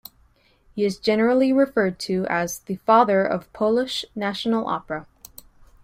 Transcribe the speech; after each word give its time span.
He 0.73 0.83
is 0.83 0.97
generally 0.97 1.53
referred 1.53 1.99
to 1.99 2.25
as 2.27 2.57
"the 2.61 2.77
father 2.77 3.23
of 3.23 3.53
Polish 3.53 4.03
national 4.15 4.65
opera". 4.65 5.05